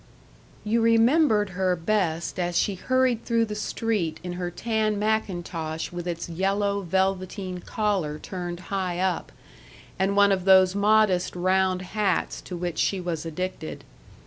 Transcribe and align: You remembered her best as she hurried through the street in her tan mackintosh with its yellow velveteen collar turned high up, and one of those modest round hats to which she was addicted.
You 0.63 0.81
remembered 0.81 1.51
her 1.51 1.75
best 1.75 2.39
as 2.39 2.57
she 2.57 2.73
hurried 2.73 3.23
through 3.23 3.45
the 3.45 3.53
street 3.53 4.19
in 4.23 4.33
her 4.33 4.49
tan 4.49 4.97
mackintosh 4.97 5.91
with 5.91 6.07
its 6.07 6.27
yellow 6.27 6.81
velveteen 6.81 7.59
collar 7.59 8.17
turned 8.17 8.61
high 8.73 8.97
up, 8.97 9.31
and 9.99 10.15
one 10.15 10.31
of 10.31 10.45
those 10.45 10.73
modest 10.73 11.35
round 11.35 11.83
hats 11.93 12.41
to 12.41 12.57
which 12.57 12.79
she 12.79 12.99
was 12.99 13.27
addicted. 13.27 13.83